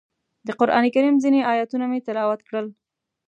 د 0.47 0.49
قرانکریم 0.59 1.15
ځینې 1.23 1.39
ایتونه 1.51 1.85
مې 1.91 1.99
تلاوت 2.07 2.39
کړل. 2.47 2.67